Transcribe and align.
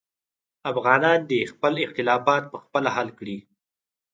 افغانان 0.71 1.19
دې 1.29 1.39
خپل 1.53 1.73
اختلافات 1.85 2.43
پخپله 2.53 2.89
حل 2.95 3.09
کړي. 3.19 3.37